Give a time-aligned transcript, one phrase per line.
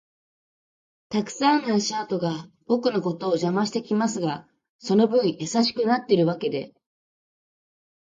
[1.09, 4.47] たくさんの足跡が僕のことを邪魔してきますが、
[4.79, 6.73] その分優しくなってるわけで